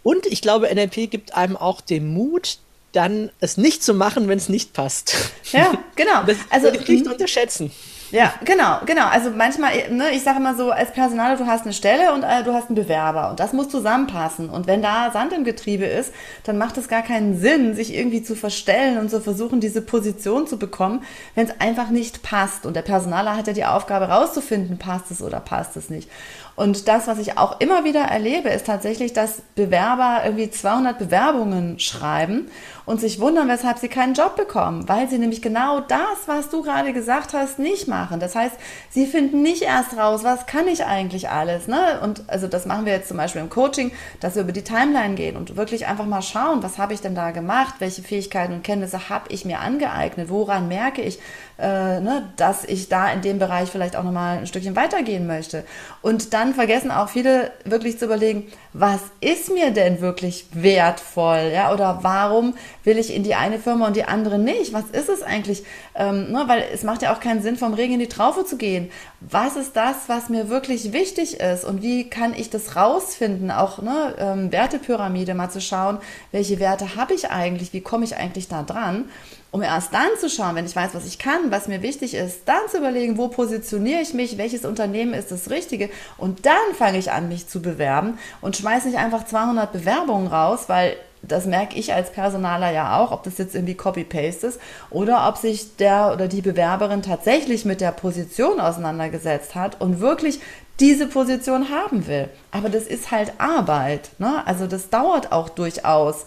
[0.03, 2.59] Und ich glaube, NLP gibt einem auch den Mut,
[2.93, 5.17] dann es nicht zu machen, wenn es nicht passt.
[5.53, 6.25] Ja, genau.
[6.25, 7.71] Das also nicht unterschätzen.
[8.13, 9.07] Ja, genau, genau.
[9.07, 12.45] Also manchmal, ne, ich sage immer so, als Personaler, du hast eine Stelle und äh,
[12.45, 14.51] du hast einen Bewerber und das muss zusammenpassen.
[14.51, 16.13] Und wenn da Sand im Getriebe ist,
[16.45, 20.47] dann macht es gar keinen Sinn, sich irgendwie zu verstellen und zu versuchen, diese Position
[20.47, 21.03] zu bekommen,
[21.35, 22.67] wenn es einfach nicht passt.
[22.67, 26.11] Und der Personaler hat ja die Aufgabe rauszufinden, passt es oder passt es nicht.
[26.55, 31.79] Und das, was ich auch immer wieder erlebe, ist tatsächlich, dass Bewerber irgendwie 200 Bewerbungen
[31.79, 32.51] schreiben
[32.85, 36.63] und sich wundern, weshalb sie keinen Job bekommen, weil sie nämlich genau das, was du
[36.63, 38.21] gerade gesagt hast, nicht machen.
[38.21, 38.57] Das heißt,
[38.91, 41.69] sie finden nicht erst raus, was kann ich eigentlich alles.
[41.69, 42.01] Ne?
[42.03, 45.15] Und also das machen wir jetzt zum Beispiel im Coaching, dass wir über die Timeline
[45.15, 48.65] gehen und wirklich einfach mal schauen, was habe ich denn da gemacht, welche Fähigkeiten und
[48.65, 51.19] Kenntnisse habe ich mir angeeignet, woran merke ich,
[51.59, 55.65] äh, ne, dass ich da in dem Bereich vielleicht auch nochmal ein Stückchen weitergehen möchte.
[56.01, 61.73] Und dann vergessen auch viele wirklich zu überlegen, was ist mir denn wirklich wertvoll, ja,
[61.73, 64.73] oder warum will ich in die eine Firma und die andere nicht?
[64.73, 65.65] Was ist es eigentlich?
[65.95, 68.57] Ähm, ne, weil es macht ja auch keinen Sinn, vom Regen in die Traufe zu
[68.57, 68.91] gehen.
[69.21, 73.51] Was ist das, was mir wirklich wichtig ist und wie kann ich das rausfinden?
[73.51, 75.99] Auch ne, ähm, Wertepyramide mal zu schauen,
[76.31, 79.07] welche Werte habe ich eigentlich, wie komme ich eigentlich da dran?
[79.53, 82.49] um erst dann zu schauen, wenn ich weiß, was ich kann, was mir wichtig ist,
[82.49, 86.99] dann zu überlegen, wo positioniere ich mich, welches Unternehmen ist das Richtige und dann fange
[86.99, 91.77] ich an, mich zu bewerben und schmeiße nicht einfach 200 Bewerbungen raus, weil das merke
[91.77, 96.13] ich als Personaler ja auch, ob das jetzt irgendwie Copy-Paste ist oder ob sich der
[96.13, 100.41] oder die Bewerberin tatsächlich mit der Position auseinandergesetzt hat und wirklich
[100.81, 102.29] diese Position haben will.
[102.51, 104.11] Aber das ist halt Arbeit.
[104.19, 104.43] Ne?
[104.47, 106.27] Also das dauert auch durchaus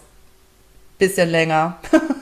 [0.98, 1.76] bisschen länger.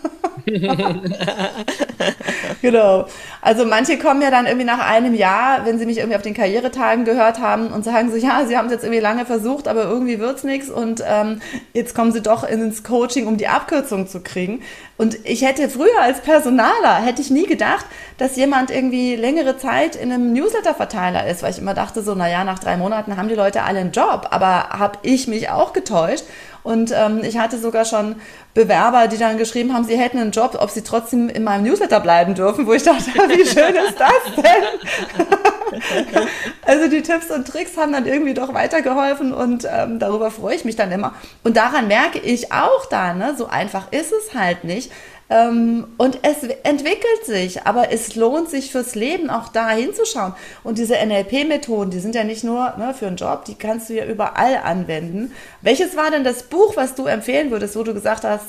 [2.64, 3.06] genau.
[3.42, 6.32] Also manche kommen ja dann irgendwie nach einem Jahr, wenn sie mich irgendwie auf den
[6.32, 9.84] Karrieretagen gehört haben und sagen so, ja, sie haben es jetzt irgendwie lange versucht, aber
[9.84, 11.42] irgendwie wird es nichts und ähm,
[11.74, 14.62] jetzt kommen sie doch ins Coaching, um die Abkürzung zu kriegen.
[14.96, 17.84] Und ich hätte früher als Personaler, hätte ich nie gedacht,
[18.16, 22.44] dass jemand irgendwie längere Zeit in einem Newsletter-Verteiler ist, weil ich immer dachte so, naja,
[22.44, 26.24] nach drei Monaten haben die Leute alle einen Job, aber habe ich mich auch getäuscht.
[26.64, 28.16] Und ähm, ich hatte sogar schon
[28.54, 32.00] Bewerber, die dann geschrieben haben, sie hätten einen Job, ob sie trotzdem in meinem Newsletter
[32.00, 36.22] bleiben dürfen, wo ich dachte, wie schön ist das denn?
[36.66, 40.64] also die Tipps und Tricks haben dann irgendwie doch weitergeholfen und ähm, darüber freue ich
[40.64, 41.14] mich dann immer.
[41.42, 44.90] Und daran merke ich auch da, ne, so einfach ist es halt nicht.
[45.30, 50.34] Ähm, und es entwickelt sich, aber es lohnt sich fürs Leben auch da hinzuschauen.
[50.62, 53.94] Und diese NLP-Methoden, die sind ja nicht nur ne, für einen Job, die kannst du
[53.94, 55.32] ja überall anwenden.
[55.62, 58.44] Welches war denn das Buch, was du empfehlen würdest, wo du gesagt hast,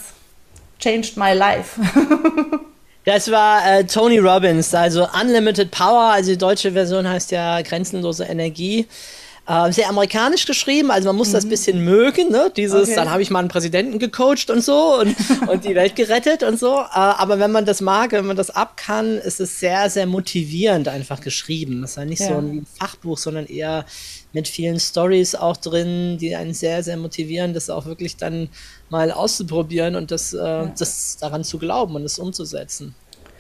[0.80, 1.80] changed my life?
[3.06, 8.24] Das war äh, Tony Robbins, also Unlimited Power, also die deutsche Version heißt ja grenzenlose
[8.24, 8.88] Energie.
[9.48, 11.34] Äh, sehr amerikanisch geschrieben, also man muss mhm.
[11.34, 12.52] das bisschen mögen, ne?
[12.56, 12.96] Dieses, okay.
[12.96, 15.16] dann habe ich mal einen Präsidenten gecoacht und so und,
[15.48, 16.80] und die Welt gerettet und so.
[16.80, 20.08] Äh, aber wenn man das mag, wenn man das ab kann, ist es sehr, sehr
[20.08, 21.82] motivierend einfach geschrieben.
[21.82, 22.28] Das ist ja nicht ja.
[22.30, 23.86] so ein Fachbuch, sondern eher
[24.34, 28.50] mit vielen Stories auch drin, die einen sehr, sehr motivieren, das auch wirklich dann
[28.90, 30.74] mal auszuprobieren und das, äh, ja.
[30.76, 32.96] das daran zu glauben und es umzusetzen.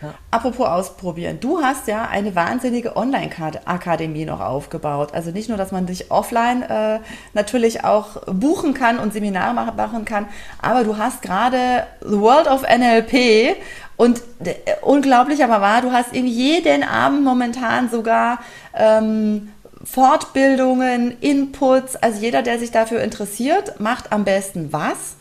[0.06, 0.14] Ja.
[0.32, 1.40] Apropos ausprobieren.
[1.40, 5.14] Du hast ja eine wahnsinnige Online-Akademie noch aufgebaut.
[5.14, 7.00] Also nicht nur, dass man dich offline äh,
[7.34, 10.28] natürlich auch buchen kann und Seminare machen kann,
[10.62, 13.56] aber du hast gerade The World of NLP
[13.98, 18.40] und äh, unglaublich aber wahr, du hast irgendwie jeden Abend momentan sogar
[18.74, 19.50] ähm,
[19.84, 21.96] Fortbildungen, Inputs.
[21.96, 25.16] Also jeder, der sich dafür interessiert, macht am besten was?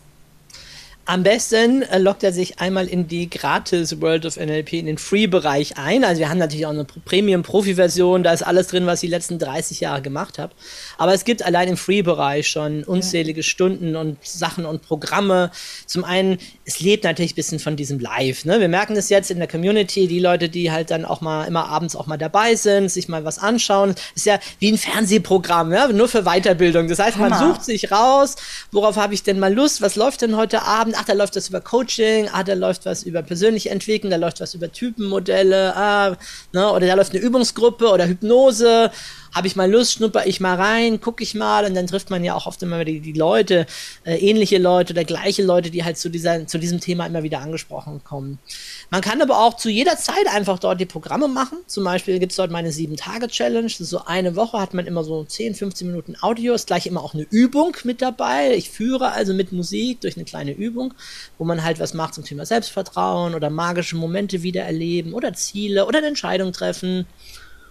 [1.07, 4.97] Am besten äh, loggt er sich einmal in die gratis World of NLP, in den
[4.97, 6.03] Free-Bereich ein.
[6.03, 9.39] Also wir haben natürlich auch eine Premium-Profi-Version, da ist alles drin, was ich die letzten
[9.39, 10.55] 30 Jahre gemacht habe.
[10.97, 13.45] Aber es gibt allein im Free-Bereich schon unzählige ja.
[13.45, 15.51] Stunden und Sachen und Programme.
[15.85, 18.47] Zum einen, es lebt natürlich ein bisschen von diesem Live.
[18.47, 18.61] Ne?
[18.61, 21.69] Wir merken das jetzt in der Community, die Leute, die halt dann auch mal immer
[21.69, 23.95] abends auch mal dabei sind, sich mal was anschauen.
[24.15, 25.89] ist ja wie ein Fernsehprogramm, ja?
[25.89, 26.89] nur für Weiterbildung.
[26.89, 27.53] Das heißt, man Hammer.
[27.53, 28.37] sucht sich raus,
[28.73, 30.94] worauf habe ich denn mal Lust, was läuft denn heute Abend?
[30.97, 34.41] Ach, da läuft was über Coaching, ah, da läuft was über persönliche Entwicklung, da läuft
[34.41, 36.17] was über Typenmodelle, ah,
[36.53, 38.91] ne, oder da läuft eine Übungsgruppe oder Hypnose
[39.35, 42.23] habe ich mal Lust, schnupper ich mal rein, gucke ich mal und dann trifft man
[42.23, 43.67] ja auch oft immer die, die Leute,
[44.05, 47.41] äh, ähnliche Leute oder gleiche Leute, die halt zu, dieser, zu diesem Thema immer wieder
[47.41, 48.39] angesprochen kommen.
[48.95, 51.59] Man kann aber auch zu jeder Zeit einfach dort die Programme machen.
[51.67, 53.69] Zum Beispiel gibt es dort meine 7-Tage-Challenge.
[53.69, 56.55] So eine Woche hat man immer so 10, 15 Minuten Audio.
[56.55, 58.55] Ist gleich immer auch eine Übung mit dabei.
[58.55, 60.95] Ich führe also mit Musik durch eine kleine Übung,
[61.39, 65.99] wo man halt was macht zum Thema Selbstvertrauen oder magische Momente wiedererleben oder Ziele oder
[65.99, 67.05] eine Entscheidung treffen.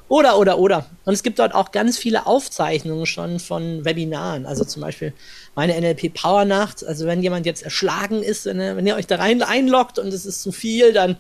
[0.10, 0.86] Oder, oder, oder.
[1.06, 4.46] Und es gibt dort auch ganz viele Aufzeichnungen schon von Webinaren.
[4.46, 5.14] Also zum Beispiel
[5.56, 6.86] meine NLP Power Nacht.
[6.86, 10.26] Also wenn jemand jetzt erschlagen ist, wenn, wenn ihr euch da rein einloggt und es
[10.26, 11.18] ist zu viel, dann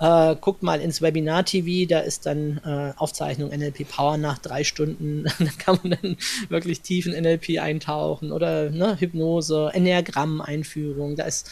[0.00, 5.24] Äh, guckt mal ins Webinar-TV, da ist dann äh, Aufzeichnung NLP Power nach drei Stunden.
[5.38, 6.16] da kann man dann
[6.48, 11.16] wirklich tief in NLP eintauchen oder ne, Hypnose, Enneagramm-Einführung.
[11.16, 11.50] Da ist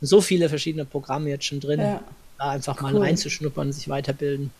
[0.00, 1.80] so viele verschiedene Programme jetzt schon drin.
[1.80, 2.02] Ja.
[2.38, 2.92] Da einfach cool.
[2.92, 4.50] mal reinzuschnuppern und sich weiterbilden.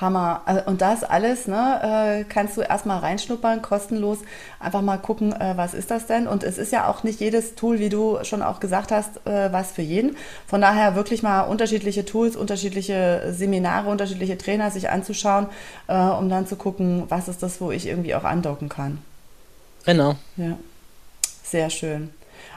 [0.00, 0.42] Hammer.
[0.44, 4.18] Also, und das alles, ne, äh, kannst du erstmal reinschnuppern, kostenlos,
[4.60, 6.26] einfach mal gucken, äh, was ist das denn?
[6.26, 9.52] Und es ist ja auch nicht jedes Tool, wie du schon auch gesagt hast, äh,
[9.52, 10.16] was für jeden.
[10.46, 15.46] Von daher wirklich mal unterschiedliche Tools, unterschiedliche Seminare, unterschiedliche Trainer sich anzuschauen,
[15.86, 18.98] um dann zu gucken, was ist das, wo ich irgendwie auch andocken kann.
[19.84, 20.16] Genau.
[20.36, 20.58] Ja.
[21.42, 22.10] Sehr schön.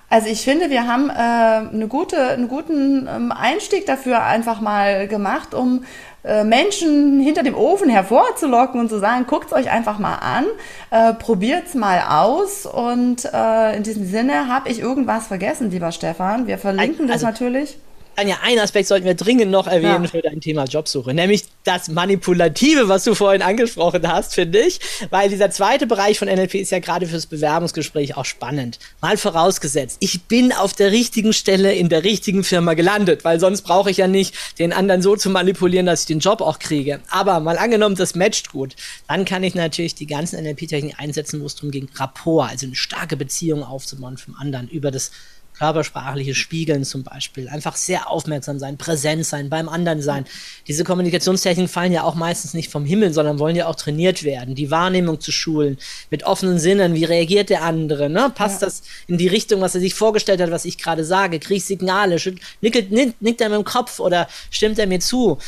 [0.09, 5.07] Also ich finde, wir haben äh, eine gute, einen guten ähm, Einstieg dafür einfach mal
[5.07, 5.83] gemacht, um
[6.23, 10.45] äh, Menschen hinter dem Ofen hervorzulocken und zu sagen, guckt es euch einfach mal an,
[10.89, 12.65] äh, probiert es mal aus.
[12.65, 16.47] Und äh, in diesem Sinne habe ich irgendwas vergessen, lieber Stefan.
[16.47, 17.77] Wir verlinken also, das natürlich.
[18.15, 20.09] Anja, einen Aspekt sollten wir dringend noch erwähnen ja.
[20.09, 25.29] für dein Thema Jobsuche, nämlich das Manipulative, was du vorhin angesprochen hast, finde ich, weil
[25.29, 28.79] dieser zweite Bereich von NLP ist ja gerade fürs Bewerbungsgespräch auch spannend.
[29.01, 33.61] Mal vorausgesetzt, ich bin auf der richtigen Stelle in der richtigen Firma gelandet, weil sonst
[33.61, 36.99] brauche ich ja nicht den anderen so zu manipulieren, dass ich den Job auch kriege.
[37.09, 38.75] Aber mal angenommen, das matcht gut,
[39.07, 42.75] dann kann ich natürlich die ganzen NLP-Techniken einsetzen, wo es darum ging, Rapport, also eine
[42.75, 45.11] starke Beziehung aufzubauen vom anderen über das
[45.59, 47.49] körpersprachliche Spiegeln zum Beispiel.
[47.49, 50.25] Einfach sehr aufmerksam sein, präsent sein, beim anderen sein.
[50.67, 54.55] Diese Kommunikationstechniken fallen ja auch meistens nicht vom Himmel, sondern wollen ja auch trainiert werden.
[54.55, 55.77] Die Wahrnehmung zu schulen,
[56.09, 58.31] mit offenen Sinnen, wie reagiert der andere, ne?
[58.33, 58.67] Passt ja.
[58.67, 61.39] das in die Richtung, was er sich vorgestellt hat, was ich gerade sage?
[61.39, 62.17] Kriege ich Signale?
[62.61, 65.39] Nickelt, nickt, nickt er mit dem Kopf oder stimmt er mir zu?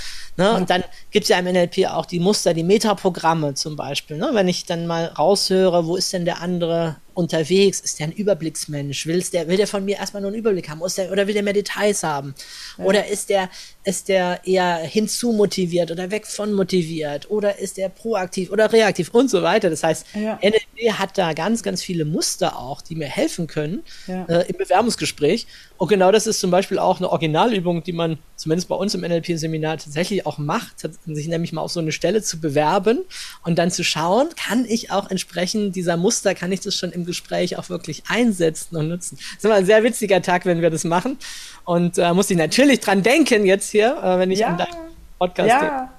[0.41, 0.47] Ne?
[0.47, 0.57] Ja.
[0.57, 4.17] Und dann gibt es ja im NLP auch die Muster, die Metaprogramme zum Beispiel.
[4.17, 4.31] Ne?
[4.33, 7.79] Wenn ich dann mal raushöre, wo ist denn der andere unterwegs?
[7.79, 9.05] Ist der ein Überblicksmensch?
[9.05, 10.81] Will's der, will der von mir erstmal nur einen Überblick haben?
[10.97, 12.33] Der, oder will der mehr Details haben?
[12.79, 12.85] Ja.
[12.85, 13.49] Oder ist der,
[13.83, 17.29] ist der eher hinzumotiviert oder weg von motiviert?
[17.29, 19.69] Oder ist der proaktiv oder reaktiv und so weiter?
[19.69, 20.39] Das heißt, ja.
[20.41, 25.47] NLP hat da ganz, ganz viele Muster auch, die mir helfen können äh, im Bewerbungsgespräch.
[25.77, 29.01] Und genau das ist zum Beispiel auch eine Originalübung, die man zumindest bei uns im
[29.01, 32.99] NLP-Seminar tatsächlich auch macht, sich nämlich mal auf so eine Stelle zu bewerben
[33.43, 37.05] und dann zu schauen, kann ich auch entsprechend dieser Muster, kann ich das schon im
[37.05, 39.17] Gespräch auch wirklich einsetzen und nutzen.
[39.17, 41.17] Das ist immer ein sehr witziger Tag, wenn wir das machen.
[41.65, 44.47] Und äh, muss ich natürlich dran denken jetzt hier, äh, wenn ich ja.
[44.47, 44.75] an deinen
[45.19, 45.59] Podcast ja.
[45.59, 45.89] denke.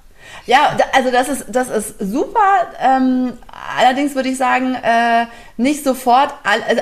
[0.46, 2.40] Ja, also das ist, das ist super.
[2.80, 3.34] Ähm,
[3.78, 6.34] allerdings würde ich sagen, äh, nicht sofort,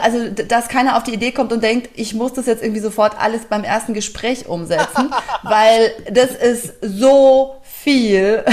[0.02, 3.20] also dass keiner auf die Idee kommt und denkt, ich muss das jetzt irgendwie sofort
[3.20, 5.12] alles beim ersten Gespräch umsetzen,
[5.42, 8.44] weil das ist so viel.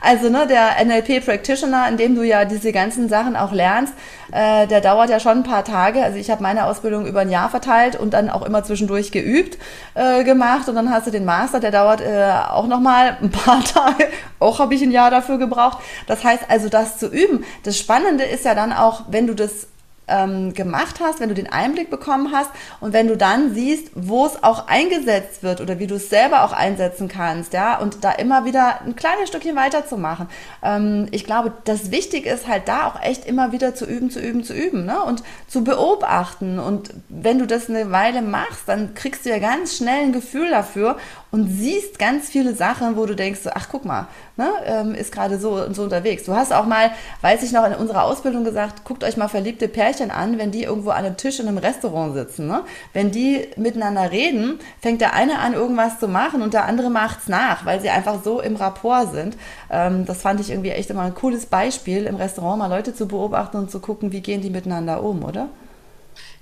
[0.00, 3.94] Also ne, der NLP Practitioner, in dem du ja diese ganzen Sachen auch lernst,
[4.32, 6.02] äh, der dauert ja schon ein paar Tage.
[6.02, 9.58] Also ich habe meine Ausbildung über ein Jahr verteilt und dann auch immer zwischendurch geübt
[9.94, 10.68] äh, gemacht.
[10.68, 14.08] Und dann hast du den Master, der dauert äh, auch nochmal ein paar Tage.
[14.38, 15.78] Auch habe ich ein Jahr dafür gebraucht.
[16.06, 17.44] Das heißt also, das zu üben.
[17.64, 19.66] Das Spannende ist ja dann auch, wenn du das
[20.10, 24.26] ähm, gemacht hast, wenn du den Einblick bekommen hast und wenn du dann siehst, wo
[24.26, 28.12] es auch eingesetzt wird oder wie du es selber auch einsetzen kannst, ja, und da
[28.12, 30.28] immer wieder ein kleines Stückchen weiterzumachen.
[30.62, 34.20] Ähm, ich glaube, das Wichtige ist halt da auch echt immer wieder zu üben, zu
[34.20, 36.58] üben, zu üben, ne, und zu beobachten.
[36.58, 40.50] Und wenn du das eine Weile machst, dann kriegst du ja ganz schnell ein Gefühl
[40.50, 40.96] dafür
[41.30, 45.38] und siehst ganz viele Sachen, wo du denkst, ach guck mal, ne, ähm, ist gerade
[45.38, 46.24] so und so unterwegs.
[46.24, 46.90] Du hast auch mal,
[47.20, 50.64] weiß ich noch, in unserer Ausbildung gesagt, guckt euch mal verliebte Pärchen an, wenn die
[50.64, 52.46] irgendwo an einem Tisch in einem Restaurant sitzen.
[52.48, 52.62] Ne?
[52.92, 57.28] Wenn die miteinander reden, fängt der eine an, irgendwas zu machen und der andere macht's
[57.28, 59.36] nach, weil sie einfach so im Rapport sind.
[59.70, 63.06] Ähm, das fand ich irgendwie echt immer ein cooles Beispiel, im Restaurant mal Leute zu
[63.06, 65.48] beobachten und zu gucken, wie gehen die miteinander um, oder?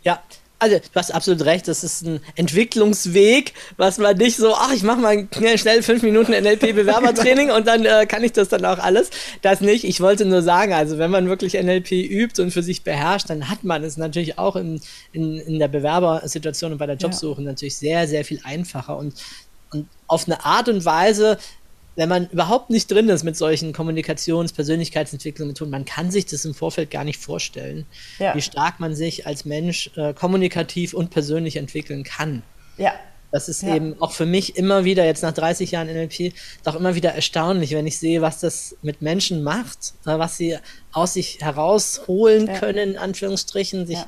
[0.03, 0.19] Ja,
[0.59, 4.83] also du hast absolut recht, das ist ein Entwicklungsweg, was man nicht so, ach, ich
[4.83, 9.11] mache mal schnell fünf Minuten NLP-Bewerbertraining und dann äh, kann ich das dann auch alles.
[9.43, 9.85] Das nicht.
[9.85, 13.49] Ich wollte nur sagen, also wenn man wirklich NLP übt und für sich beherrscht, dann
[13.49, 14.81] hat man es natürlich auch in,
[15.13, 17.49] in, in der Bewerbersituation und bei der Jobsuche ja.
[17.49, 19.15] natürlich sehr, sehr viel einfacher und,
[19.71, 21.39] und auf eine Art und Weise,
[21.99, 26.55] wenn man überhaupt nicht drin ist mit solchen Kommunikations-, Persönlichkeitsentwicklungsmethoden, man kann sich das im
[26.55, 27.87] Vorfeld gar nicht vorstellen,
[28.21, 28.37] ja.
[28.37, 32.45] wie stark man sich als Mensch äh, kommunikativ und persönlich entwickeln kann.
[32.77, 32.93] Ja.
[33.33, 33.75] Das ist ja.
[33.75, 36.33] eben auch für mich immer wieder, jetzt nach 30 Jahren NLP,
[36.63, 40.57] doch immer wieder erstaunlich, wenn ich sehe, was das mit Menschen macht, äh, was sie
[40.93, 42.59] aus sich herausholen ja.
[42.61, 43.99] können, in Anführungsstrichen, sich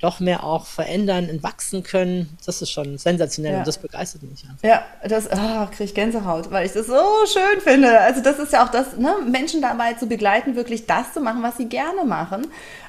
[0.00, 2.36] doch mehr auch verändern, entwachsen können.
[2.46, 3.58] Das ist schon sensationell ja.
[3.58, 4.62] und das begeistert mich einfach.
[4.62, 8.00] Ja, das oh, kriege ich Gänsehaut, weil ich das so schön finde.
[8.00, 11.42] Also das ist ja auch das, ne, Menschen dabei zu begleiten, wirklich das zu machen,
[11.42, 12.46] was sie gerne machen.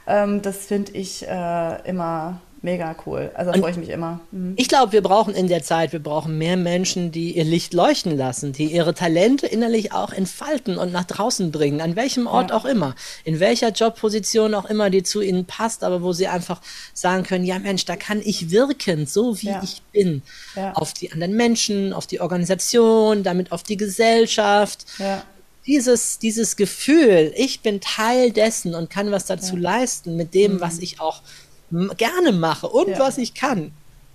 [0.08, 3.32] Ähm, das finde ich äh, immer mega cool.
[3.34, 4.20] Also freue ich mich immer.
[4.32, 4.54] Mhm.
[4.56, 8.16] Ich glaube, wir brauchen in der Zeit, wir brauchen mehr Menschen, die ihr Licht leuchten
[8.16, 12.58] lassen, die ihre Talente innerlich auch entfalten und nach draußen bringen, an welchem Ort ja.
[12.58, 16.62] auch immer, in welcher Jobposition auch immer, die zu ihnen passt, aber wo sie einfach
[16.94, 19.62] sagen können, ja Mensch, da kann ich wirken, so wie ja.
[19.64, 20.22] ich bin,
[20.56, 20.74] ja.
[20.74, 24.86] auf die anderen Menschen, auf die Organisation, damit auf die Gesellschaft.
[25.68, 30.62] Dieses, dieses Gefühl, ich bin Teil dessen und kann was dazu leisten mit dem, mhm.
[30.62, 31.22] was ich auch
[31.98, 33.00] gerne mache und ja.
[33.00, 33.72] was ich kann.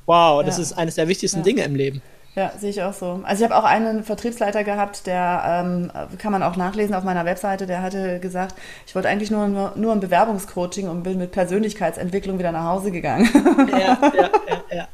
[0.06, 0.62] Wow, das ja.
[0.62, 1.44] ist eines der wichtigsten ja.
[1.44, 2.02] Dinge im Leben.
[2.36, 3.22] Ja, sehe ich auch so.
[3.24, 7.24] Also ich habe auch einen Vertriebsleiter gehabt, der ähm, kann man auch nachlesen auf meiner
[7.24, 8.54] Webseite, der hatte gesagt,
[8.86, 12.90] ich wollte eigentlich nur, nur, nur ein Bewerbungscoaching und bin mit Persönlichkeitsentwicklung wieder nach Hause
[12.90, 13.28] gegangen.
[13.70, 14.88] Ja, ja, ja, ja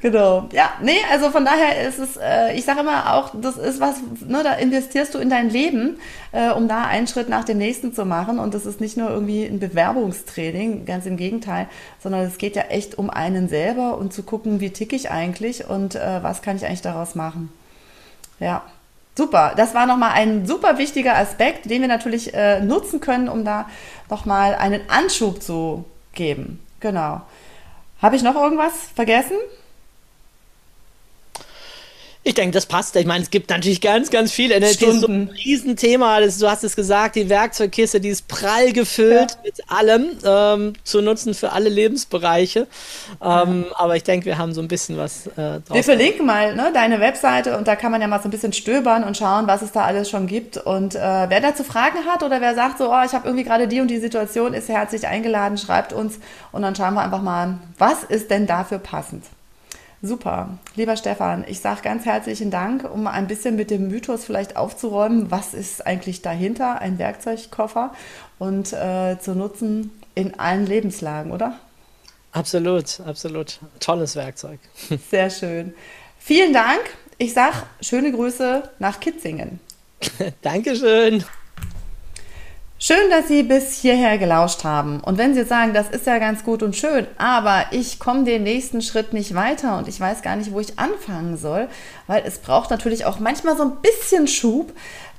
[0.00, 0.48] genau.
[0.52, 3.96] Ja, nee, also von daher ist es, äh, ich sage immer auch, das ist was,
[4.26, 5.98] ne, da investierst du in dein Leben,
[6.32, 8.38] äh, um da einen Schritt nach dem nächsten zu machen.
[8.38, 11.68] Und das ist nicht nur irgendwie ein Bewerbungstraining, ganz im Gegenteil,
[12.02, 15.68] sondern es geht ja echt um einen selber und zu gucken, wie ticke ich eigentlich
[15.68, 17.52] und äh, was kann ich eigentlich daraus machen.
[18.40, 18.62] Ja.
[19.14, 23.44] Super, das war nochmal ein super wichtiger Aspekt, den wir natürlich äh, nutzen können, um
[23.44, 23.68] da
[24.08, 25.84] nochmal einen Anschub zu
[26.14, 26.60] geben.
[26.80, 27.20] Genau.
[28.02, 29.36] Habe ich noch irgendwas vergessen?
[32.24, 32.94] Ich denke, das passt.
[32.94, 34.50] Ich meine, es gibt natürlich ganz, ganz viel.
[34.50, 34.94] NLP Stunden.
[34.94, 36.20] ist so ein Riesenthema.
[36.20, 39.38] Das, du hast es gesagt, die Werkzeugkiste, die ist prall gefüllt ja.
[39.42, 42.68] mit allem ähm, zu nutzen für alle Lebensbereiche.
[43.20, 43.76] Ähm, ja.
[43.76, 45.62] Aber ich denke, wir haben so ein bisschen was äh, drauf.
[45.72, 48.52] Wir verlinken mal ne, deine Webseite und da kann man ja mal so ein bisschen
[48.52, 50.56] stöbern und schauen, was es da alles schon gibt.
[50.58, 53.66] Und äh, wer dazu Fragen hat oder wer sagt so, oh, ich habe irgendwie gerade
[53.66, 56.20] die und die Situation, ist herzlich eingeladen, schreibt uns
[56.52, 59.24] und dann schauen wir einfach mal, was ist denn dafür passend.
[60.04, 60.58] Super.
[60.74, 65.30] Lieber Stefan, ich sage ganz herzlichen Dank, um ein bisschen mit dem Mythos vielleicht aufzuräumen,
[65.30, 67.94] was ist eigentlich dahinter, ein Werkzeugkoffer
[68.40, 71.56] und äh, zu nutzen in allen Lebenslagen, oder?
[72.32, 73.60] Absolut, absolut.
[73.78, 74.58] Tolles Werkzeug.
[75.10, 75.72] Sehr schön.
[76.18, 76.80] Vielen Dank.
[77.18, 79.60] Ich sage schöne Grüße nach Kitzingen.
[80.42, 81.24] Dankeschön.
[82.84, 84.98] Schön, dass Sie bis hierher gelauscht haben.
[84.98, 88.42] Und wenn Sie sagen, das ist ja ganz gut und schön, aber ich komme den
[88.42, 91.68] nächsten Schritt nicht weiter und ich weiß gar nicht, wo ich anfangen soll,
[92.08, 94.72] weil es braucht natürlich auch manchmal so ein bisschen Schub,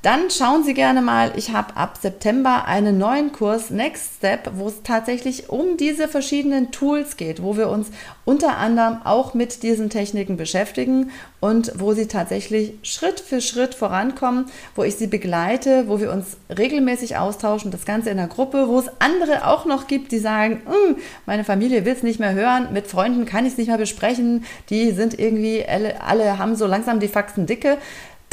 [0.04, 4.68] dann schauen Sie gerne mal, ich habe ab September einen neuen Kurs Next Step, wo
[4.68, 7.88] es tatsächlich um diese verschiedenen Tools geht, wo wir uns
[8.26, 14.48] unter anderem auch mit diesen Techniken beschäftigen und wo Sie tatsächlich Schritt für Schritt vorankommen,
[14.76, 18.80] wo ich Sie begleite, wo wir uns regelmäßig austauschen, das Ganze in der Gruppe, wo
[18.80, 22.74] es andere auch noch gibt, die sagen, hm, meine Familie will es nicht mehr hören,
[22.74, 26.68] mit Freunden kann ich es nicht mehr besprechen, die sind irgendwie, alle, alle haben so
[26.68, 27.78] langsam die Faxen dicke.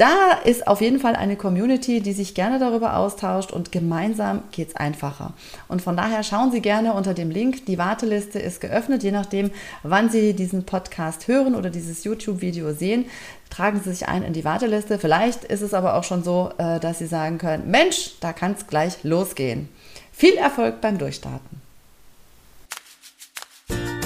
[0.00, 4.68] Da ist auf jeden Fall eine Community, die sich gerne darüber austauscht und gemeinsam geht
[4.68, 5.34] es einfacher.
[5.68, 7.66] Und von daher schauen Sie gerne unter dem Link.
[7.66, 9.50] Die Warteliste ist geöffnet, je nachdem,
[9.82, 13.04] wann Sie diesen Podcast hören oder dieses YouTube-Video sehen.
[13.50, 14.98] Tragen Sie sich ein in die Warteliste.
[14.98, 18.52] Vielleicht ist es aber auch schon so, äh, dass Sie sagen können, Mensch, da kann
[18.52, 19.68] es gleich losgehen.
[20.14, 21.60] Viel Erfolg beim Durchstarten.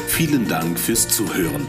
[0.09, 1.69] Vielen Dank fürs Zuhören.